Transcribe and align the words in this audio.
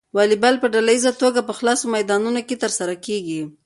واليبال 0.15 0.55
په 0.59 0.67
ډله 0.73 0.91
ییزه 0.95 1.11
توګه 1.23 1.41
په 1.43 1.53
خلاصو 1.59 1.85
میدانونو 1.95 2.39
کې 2.47 2.55
ترسره 2.63 2.95
کیږي. 3.05 3.41